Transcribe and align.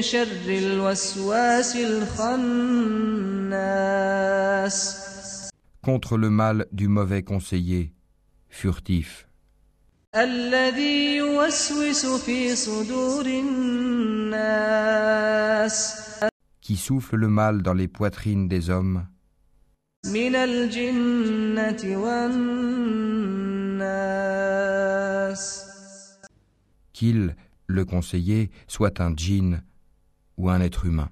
من 0.00 0.02
شر 0.02 0.48
الوسواس 0.48 1.76
الخناس 1.76 3.16
contre 5.82 6.16
le 6.16 6.30
mal 6.30 6.66
du 6.72 6.88
mauvais 6.88 7.22
conseiller, 7.22 7.92
furtif, 8.48 9.26
الذي 10.14 11.16
يوسوس 11.16 12.06
في 12.06 12.56
صدور 12.56 13.26
الناس 13.26 14.76
qui 16.62 16.76
souffle 16.76 17.16
le 17.16 17.28
mal 17.28 17.62
dans 17.62 17.74
les 17.74 17.88
poitrines 17.88 18.48
des 18.48 18.70
hommes, 18.70 19.06
من 20.06 20.34
الجنة 20.34 21.96
والناس 21.96 23.26
qu'il, 26.94 27.36
le 27.66 27.84
conseiller, 27.84 28.50
soit 28.68 29.00
un 29.00 29.14
djinn 29.14 29.60
ou 30.37 30.49
un 30.49 30.61
être 30.61 30.85
humain. 30.85 31.09